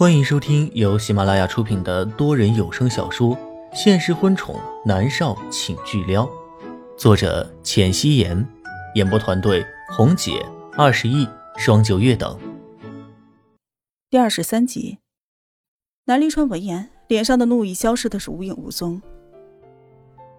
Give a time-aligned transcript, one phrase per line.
[0.00, 3.36] 欢迎收听由喜马拉雅出品的多人有声小说
[3.74, 6.24] 《现实婚宠男少请巨撩》，
[6.96, 8.48] 作者：浅汐颜，
[8.94, 10.42] 演播团队：红姐、
[10.72, 11.28] 二十亿、
[11.58, 12.34] 双九月等。
[14.08, 15.00] 第二十三集，
[16.06, 19.02] 南临川闻言，脸上的怒意消失的是无影无踪。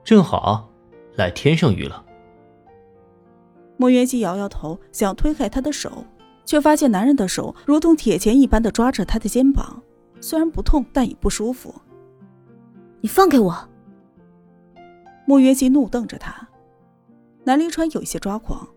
[0.04, 0.72] 正好，
[1.14, 2.04] 来天上鱼了。
[3.78, 6.04] 莫渊熙摇摇头，想推开他的手。
[6.46, 9.82] 却发现男人的手如同铁钳一般的抓着她的肩膀，
[10.20, 11.74] 虽然不痛，但也不舒服。
[13.02, 13.70] 你放开我！
[15.26, 16.48] 莫约西怒瞪着他。
[17.44, 18.68] 南离川有些抓狂，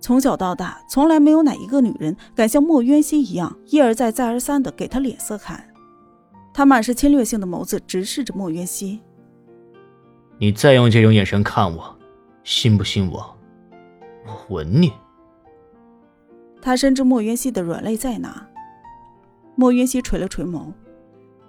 [0.00, 5.68] 从小到大，从来没有哪一个女人敢像莫渊熙一样一而再、再而三的给他脸色看。
[6.54, 9.00] 他满是侵略性的眸子直视着莫渊熙。
[10.38, 11.94] 你再用这种眼神看我，
[12.44, 13.36] 信不信我，
[14.24, 14.92] 我吻你？
[16.66, 18.44] 他深知莫渊熙的软肋在哪。
[19.54, 20.72] 莫渊熙垂了垂眸，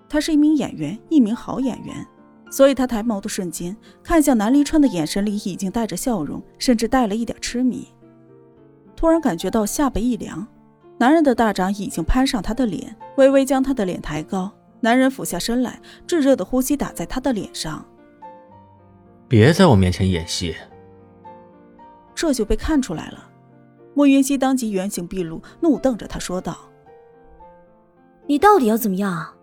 [0.07, 2.05] 他是一名演员，一名好演员，
[2.51, 7.87] 所以他抬眸的瞬间，看向南离川的眼神里已经带着笑容，甚至带了一点痴迷。
[8.95, 10.45] 突然感觉到下巴一凉，
[10.99, 14.51] 男人的大掌已经攀上他的脸，微微将他的脸抬高。
[14.81, 17.83] 男人俯下身来，炙热的呼吸打在他的脸上。
[19.27, 20.55] 别在我面前演戏。
[22.13, 23.26] 这就被看出来了。
[23.97, 26.55] 莫云熙当即原形毕露，怒瞪着他说道
[28.29, 29.33] ：“你到底要怎么样？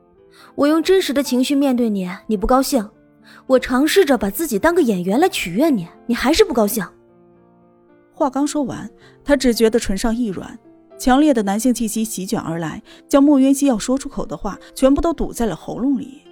[0.54, 2.84] 我用真实的情绪面对你，你不高兴；
[3.48, 6.86] 我尝试着把自己当个演员来取悦你，你还是不高兴。”
[8.14, 8.88] 话刚说完，
[9.24, 10.56] 他只觉得唇上一软，
[10.96, 16.22] 强烈的男性气息席卷而来，将莫云熙要说出口的话全部都堵在了喉咙里。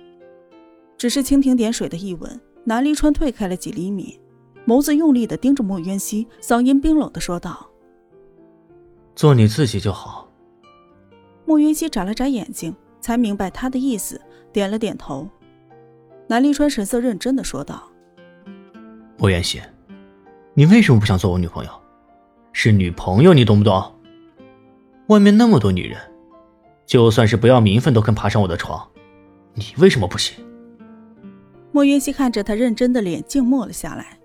[0.96, 4.20] 只是蜻蜓点水的一吻，南离川退开了几厘米，
[4.64, 7.68] 眸子用力的盯着莫渊熙，嗓音冰冷的说道。
[9.14, 10.28] 做你自己就好。
[11.44, 14.20] 莫云溪眨了眨眼睛，才明白他的意思，
[14.52, 15.28] 点了点头。
[16.28, 17.82] 南离川神色认真的说道
[19.18, 19.60] ：“莫云溪，
[20.54, 21.70] 你为什么不想做我女朋友？
[22.52, 23.94] 是女朋友，你懂不懂？
[25.08, 25.98] 外面那么多女人，
[26.86, 28.88] 就算是不要名分都肯爬上我的床，
[29.54, 30.42] 你为什么不行？”
[31.72, 34.18] 莫云溪看着他认真的脸，静默了下来。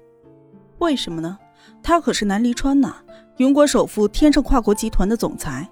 [0.79, 1.37] 为什么呢？
[1.81, 2.95] 他可是南离川呐。
[3.37, 5.69] 云国首富，天盛跨国集团的总裁，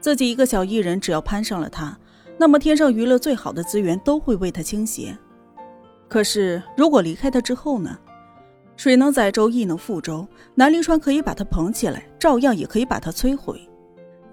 [0.00, 1.94] 自己一个小艺人，只要攀上了他，
[2.38, 5.14] 那么天盛娱乐最好的资源都会为他倾斜。
[6.08, 7.98] 可是如果离开他之后呢？
[8.78, 10.26] 水能载舟，亦能覆舟。
[10.54, 13.60] 南临川可以把他捧起来，照样也可以把他摧毁。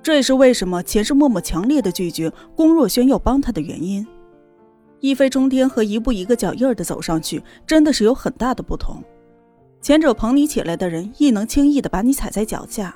[0.02, 4.08] 这也是为什么前世默默强烈的拒绝龚若轩要帮他的原因。
[5.02, 9.04] 一飞冲天和一步一个脚印的走上去，真的是有很大的不同。
[9.82, 12.94] 前者捧你起来的人，亦能轻易的把你踩在脚下；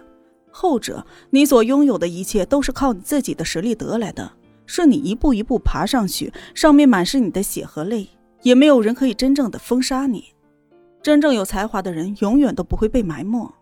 [0.52, 4.32] 后者，你所拥有的一切都是靠你自己的实力得来的，
[4.66, 8.10] 是你一步一步爬上去，上面满是你的血和泪，
[8.42, 10.34] 也没有人可以真正的封杀你。
[11.02, 13.54] 真正有才华的人，永远都不会被埋没。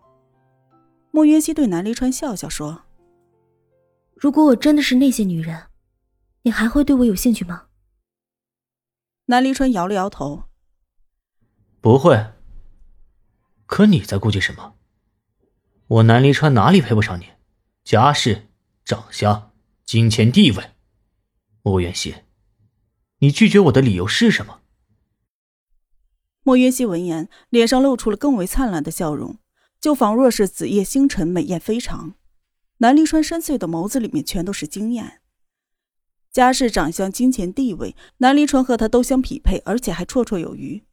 [1.12, 2.82] 莫云熙对南离川笑笑说
[4.16, 5.64] ：“如果我真的是那些女人，
[6.42, 7.64] 你还会对我有兴趣吗？”
[9.26, 10.42] 南离川摇了摇头
[11.80, 12.20] ：“不会。”
[13.72, 14.74] 可你在顾忌什么？
[15.86, 17.28] 我南离川哪里配不上你？
[17.82, 18.48] 家世、
[18.84, 19.50] 长相、
[19.86, 20.72] 金钱、地位。
[21.62, 22.16] 莫渊熙，
[23.20, 24.60] 你拒绝我的理由是什么？
[26.42, 29.38] 莫渊熙闻言，脸上露出了更为灿烂的笑容，
[29.80, 32.16] 就仿若是紫夜星辰，美艳非常。
[32.76, 35.22] 南离川深邃的眸子里面全都是惊艳。
[36.30, 40.84] 家世、长相、金钱、地位，南离川和他都相匹配，而且还绰绰有余。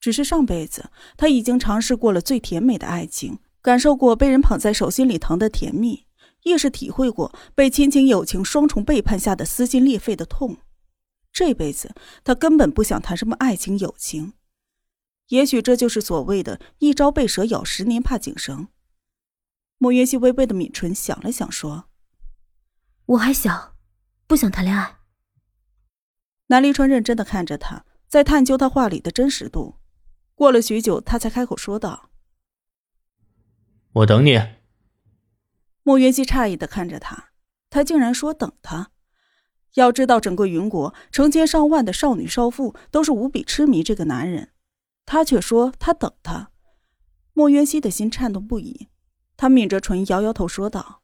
[0.00, 6.06] 只是上辈子，他已经尝试过了最甜美的爱情，感受过被人捧在手心里疼的甜蜜，
[6.44, 10.58] 亦是体会过被亲情友情双重背叛下的撕心裂肺的痛。
[11.32, 11.94] 这辈子，
[12.24, 14.34] 他根本不想谈什么爱情友情。
[15.28, 18.68] 也许这就是所谓的“一朝被蛇咬，十年怕井绳”。
[19.76, 21.84] 莫云熙微微的抿唇，想了想，说
[23.06, 23.74] ：“我还小，
[24.26, 24.98] 不想谈恋爱。”
[26.48, 29.77] 南离川认真的看着他，在探究他话里的真实度。
[30.38, 32.10] 过了许久，他才开口说道
[33.90, 34.40] ：“我等你。”
[35.82, 37.30] 莫云熙诧异的看着他，
[37.68, 38.92] 他竟然说等他。
[39.74, 44.52] 要知道，整个云国成千上万的少女少妇都是无比痴迷这个男人，
[45.04, 46.52] 他却说他等他。
[47.32, 48.86] 莫云熙的心颤动不已，
[49.36, 51.02] 他抿着唇，摇摇头说道：“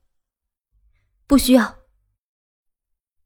[1.26, 1.78] 不需要。”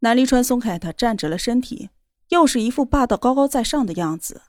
[0.01, 1.91] 南离川松开他，站直了身体，
[2.31, 4.45] 又是一副霸道高高在上的样子。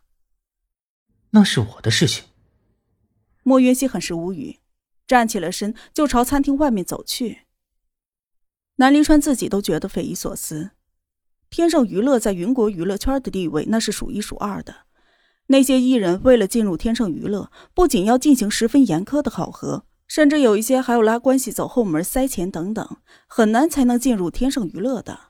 [1.32, 2.26] 那是我的事情。
[3.44, 4.60] 莫云熙很是无语，
[5.08, 7.40] 站起了身，就朝餐厅外面走去。
[8.76, 10.72] 南临川自己都觉得匪夷所思，
[11.50, 14.76] 天盛娱乐在云国娱乐圈的地位那是数一数二的。
[15.48, 22.98] 那些艺人为了进入天盛娱乐，不仅要进行十分严苛的考核，甚至有一些还要拉关系走后门塞钱等等，
[23.28, 25.29] 很难才能进入天盛娱乐的。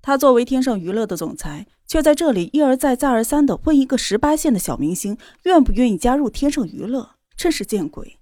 [0.00, 8.18] 他作为天盛娱乐的总裁，却在这里一而再、再而三的问一个十八线的小明星愿不愿意加入天盛娱乐，真是见鬼！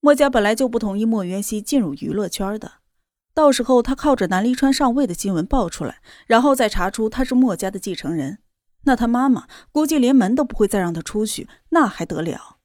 [0.00, 2.74] 墨家本来就不同意莫渊熙进入娱乐圈的，
[3.34, 8.38] 到时候他靠着南离川上位的新闻爆出来，然后再查出他是墨家的继承人，
[8.84, 12.58] 那他妈妈估计连门都不会再让他出去，那还得了？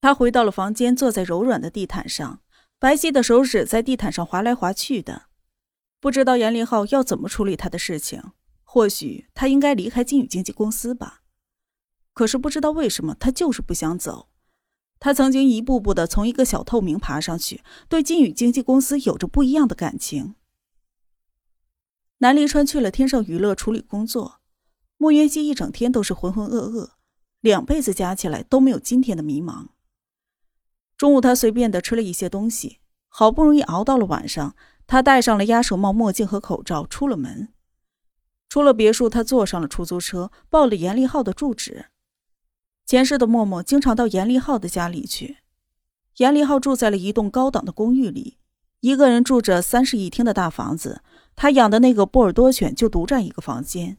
[0.00, 2.40] 他回到了房间，坐在柔软的地毯上，
[2.80, 5.26] 白皙的手指在地毯上划来划去的，
[6.02, 8.32] 不知道严林浩要怎么处理他的事情。
[8.64, 11.22] 或许他应该离开金宇经纪公司吧，
[12.12, 14.30] 可是不知道为什么，他就是不想走。
[14.98, 20.34] 他曾经一步步的从一个小透明爬上去，对金宇经纪公司有着不一样的感情。
[22.18, 24.40] 南离川去了天盛娱乐处理工作，
[24.96, 26.92] 莫渊熙一整天都是浑浑噩噩，
[27.40, 29.68] 两辈子加起来都没有今天的迷茫。
[30.96, 32.78] 中午他随便的吃了一些东西，
[33.08, 34.56] 好不容易熬到了晚上，
[34.86, 37.48] 他戴上了鸭舌帽、墨镜和口罩，出了门。
[38.48, 41.86] 出了别墅，他坐上了出租车，报了严立浩的住址。
[42.84, 45.38] 前世的默默经常到严立浩的家里去。
[46.18, 48.36] 严立浩住在了一栋高档的公寓里，
[48.80, 51.00] 一个人住着三室一厅的大房子。
[51.34, 53.96] 他养的那个波尔多犬就独占一个房间。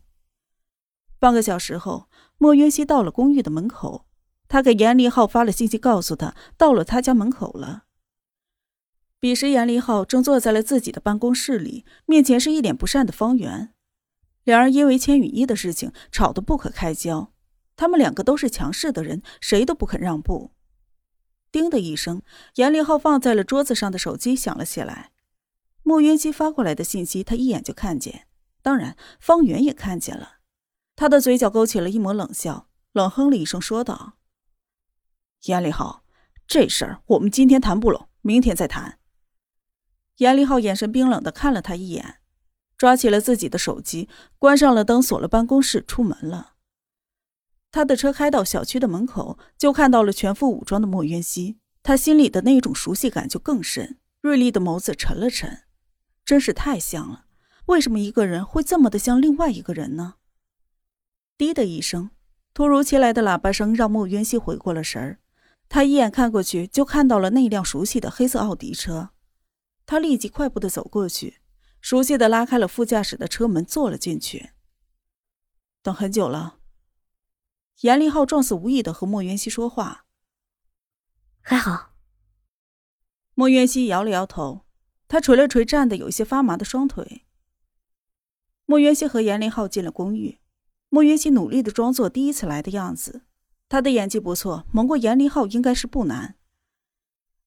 [1.18, 2.08] 半个小时后，
[2.38, 4.06] 莫约西到了公寓的门口，
[4.48, 7.83] 他给严立浩发了信息，告诉他到了他家门口了。
[9.24, 13.74] 彼时，严立浩正坐在了自己的办公室里，面前是一脸不善的方圆。
[14.44, 17.31] 两人因为千羽衣的事情吵得不可开交。
[17.78, 20.52] 他们两个都是强势的人，谁都不肯让步。
[21.54, 22.22] 叮的一声，
[22.56, 25.12] 严立浩放在了桌子上的手机响了起来。
[25.84, 28.28] 莫云熙发过来的信息，他一眼就看见。
[28.62, 30.40] 当然，方圆也看见了。
[30.98, 34.16] 他的嘴角勾起了一抹冷笑，冷哼了一声，说道
[35.48, 36.04] ：“严立浩，
[36.46, 39.00] 这事儿我们今天谈不拢，明天再谈。”
[40.18, 42.18] 严立浩眼神冰冷的看了他一眼，
[42.77, 44.07] 抓起了自己的手机，
[44.38, 46.54] 关上了灯，锁了办公室，出门了。
[47.71, 51.57] 他的车开到小区的门口，就看到了全副武装的莫渊熙。
[51.81, 55.63] 他心里的那种熟悉感就更深，锐利的眸子沉了沉，
[56.24, 57.25] 真是太像了。
[57.65, 60.15] 为什么一个人会这么的像另外一个人呢？
[61.38, 62.12] 滴的一声，
[62.54, 65.19] 突如其来的喇叭声让莫渊熙回过了神儿。
[65.68, 69.10] 他一眼看过去，就看到了那辆熟悉的黑色奥迪车。
[69.86, 71.42] 他立即快步的走过去，
[71.82, 74.52] 熟悉的拉开了副驾驶的车门，坐了进去。
[75.82, 76.60] 等很久了。
[77.82, 80.06] 严立浩状似无意的和莫元熙说话，
[81.42, 81.94] 还好。
[83.34, 84.66] 莫元熙摇了摇头，
[85.08, 87.26] 他捶了捶站的有些发麻的双腿。
[88.66, 90.40] 莫元熙和严立浩进了公寓，
[90.88, 93.24] 莫元熙努力的装作第一次来的样子，
[93.68, 96.38] 他的演技不错，蒙过严立浩应该是不难。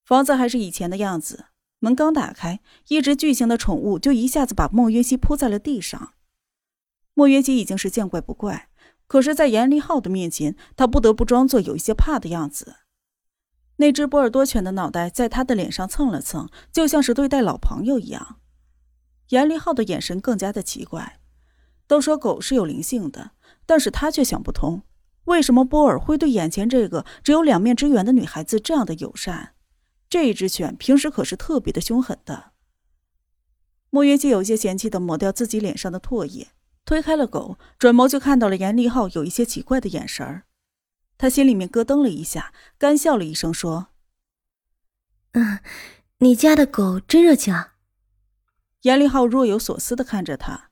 [0.04, 1.46] 房子还是以前的样子，
[1.78, 6.14] 门刚打开，一只巨型的宠物就一下子把莫渊熙扑在了地上。
[7.14, 8.68] 莫渊熙已经是见怪不怪。
[9.08, 12.76] 可是，在严立浩的面前，他不得不装作有一些怕的样子。
[13.76, 18.40] 那只波尔多犬的脑袋在他的脸上蹭了蹭，就像是对待老朋友一样。
[19.28, 21.20] 严立浩的眼神更加的奇怪。
[21.86, 23.30] 都说狗是有灵性的，
[23.64, 24.82] 但是他却想不通，
[25.26, 29.55] 为什么波尔会对眼前这个只有两面之缘的女孩子这样的友善？
[30.08, 32.52] 这只犬平时可是特别的凶狠的。
[33.90, 36.48] 莫约基有些嫌弃的抹掉自己脸上的唾液。
[36.84, 40.44] 推开了狗，转眸就看到了严立浩有一些奇怪的眼神儿，
[41.18, 43.88] 他心里面咯噔了一下，干笑了一声说
[45.32, 45.58] ：“嗯，
[46.18, 47.74] 你家的狗真热情。”啊。”
[48.82, 50.70] 严立浩若有所思的看着他。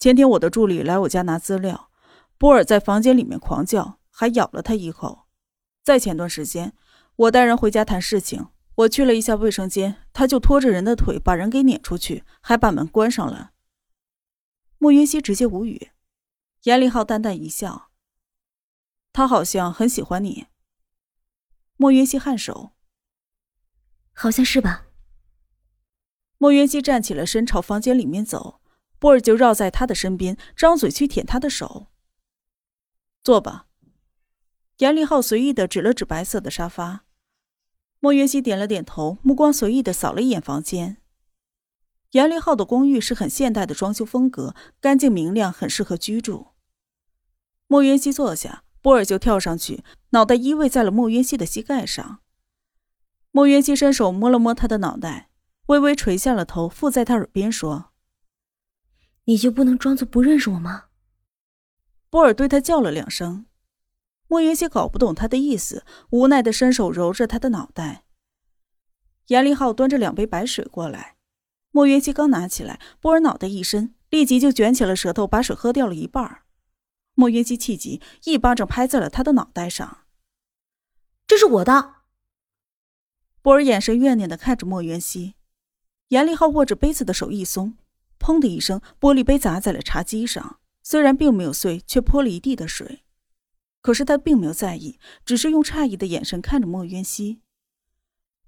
[0.00, 1.92] 前天我的助理来我家拿资料，
[2.36, 5.26] 波尔在房间里面狂叫，还咬了他一口。
[5.84, 6.74] 在前段时间，
[7.16, 13.52] 我带人回家谈事情，我去了一下卫生间，他就拖着人的腿把人给撵出去，还把门关上了。
[14.78, 15.92] 莫云熙直接无语，
[16.64, 17.90] 严立浩淡淡一笑。
[19.12, 20.48] 他好像很喜欢你。
[21.76, 22.72] 莫云熙颔首，
[24.12, 24.86] 好像是吧。
[26.38, 28.60] 莫云熙站起了身，朝房间里面走，
[28.98, 31.86] 波儿就绕在他的身边，张嘴去舔他的手。
[33.22, 33.68] 坐吧。
[34.78, 37.04] 严立浩随意的指了指白色的沙发。
[38.00, 40.98] 莫云熙点了点头，目光随意的扫了一眼房间。
[42.10, 46.48] 严立浩的公寓是很现代的装修风格，干净明亮，很适合居住。
[47.66, 52.20] 莫云熙坐下，波尔就跳上去，脑袋依偎在了莫云熙的膝盖上。
[53.30, 55.30] 莫云熙伸手摸了摸他的脑袋，
[55.66, 57.92] 微微垂下了头，附在他耳边说
[59.24, 60.84] ：“你就不能装作不认识我吗？
[62.10, 63.46] 波尔对他叫了两声，
[64.28, 68.04] 莫云熙搞不懂他的意思，无奈的伸手揉着他的脑袋。
[69.28, 71.16] 严立浩端着两杯白水过来，
[71.70, 76.42] 莫云熙刚拿起来，波尔脑袋一伸，立即就卷起了舌头，把水喝掉了一半。
[77.14, 79.98] 莫云熙气急，一巴掌拍在了他的脑袋上。
[81.26, 81.94] 这是我的。
[83.40, 85.34] 波尔眼神怨念的看着莫云熙，
[86.08, 87.76] 严立浩握着杯子的手一松，
[88.18, 90.58] 砰的一声，玻璃杯砸在了茶几上。
[90.82, 93.03] 虽然并没有碎，却泼了一地的水。
[93.84, 97.42] 可是他并没有在意，只是用诧异的眼神看着莫渊熙。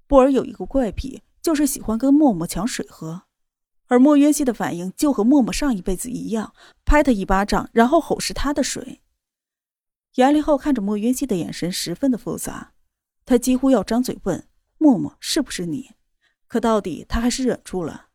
[0.07, 3.25] 波尔有一个怪癖，就是喜欢跟默默抢水喝，
[3.85, 9.03] 而莫渊熙的反应就和默默上一辈子一样，拍他一巴掌，然后吼是他的水。
[10.15, 12.73] 严立浩看着莫渊熙的眼神十分的复杂，
[13.23, 14.47] 他几乎要张嘴问
[14.79, 15.91] 默默是不是你，
[16.47, 18.07] 可到底他还是忍住了。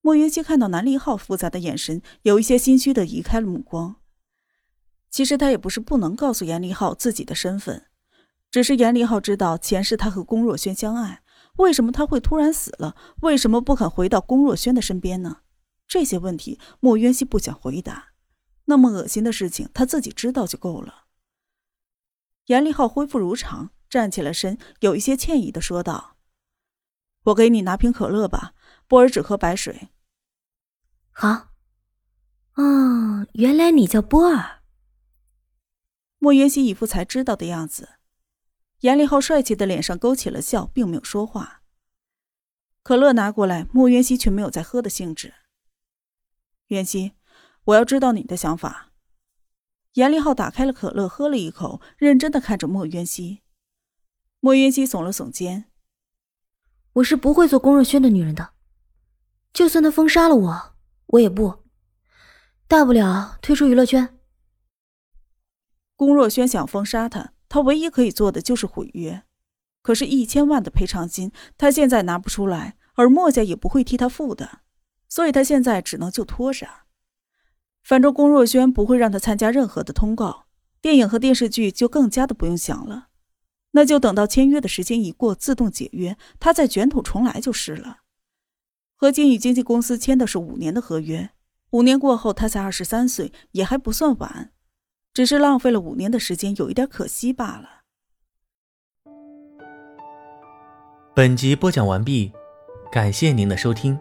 [0.00, 4.00] 莫云熙看到南离浩复杂的眼神，有一些心虚的移开了目光。
[5.16, 7.86] 其实他也不是不能告诉严立浩自己的身份，
[8.50, 11.22] 只是严立浩知道前世他和龚若轩相爱，
[11.56, 12.94] 为什么他会突然死了？
[13.22, 15.38] 为什么不肯回到龚若轩的身边呢？
[15.88, 18.08] 这些问题莫渊熙不想回答。
[18.66, 21.04] 那么恶心的事情他自己知道就够了。
[22.48, 26.18] 严立浩恢复如常，站起了身，有一些歉意的说道
[27.24, 28.52] ：“我给你拿瓶可乐吧，
[28.86, 29.88] 波尔只喝白水。”
[31.10, 31.48] 好，
[32.56, 34.55] 哦，原来你叫波尔。
[36.18, 37.90] 莫云熙一副才知道的样子，
[38.80, 41.62] 严立浩帅气的脸上勾起了笑，并没有说话。
[42.82, 45.34] 可乐拿过来，莫云熙却没有再喝的兴致。
[46.68, 47.12] 云熙，
[47.64, 48.92] 我要知道你的想法。
[49.94, 53.42] 严立浩打开了可乐，喝了一口，认真的看着莫云熙。
[54.40, 55.70] 莫云熙耸了耸肩
[56.94, 58.54] ：“我是不会做龚若轩的女人的，
[59.52, 60.76] 就算他封杀了我。”
[61.10, 61.64] 我也不，
[62.66, 64.15] 大不了退出娱乐圈。
[65.96, 69.24] 龚若轩想封杀他，他唯一可以做的就是毁约。
[69.82, 74.60] 可是，一千万的赔偿金，他现在拿不出来，而墨家也不会替他付的，
[75.08, 76.68] 所以他现在只能就拖着。
[77.82, 80.46] 反正龚若轩不会让他参加任何的通告，
[80.80, 83.08] 电影和电视剧就更加的不用想了。
[83.70, 87.98] 那就等到签约的时间一过，自动解约，他再卷土重来就是了。
[88.96, 91.30] 和金宇经纪公司签的是五年的合约，
[91.70, 94.52] 五年过后他才二十三岁，也还不算晚，
[95.16, 97.80] 只是浪费了五年的时间，有一点可惜罢了。
[101.14, 102.30] 本集播讲完毕，
[102.92, 103.98] 感谢您的收听。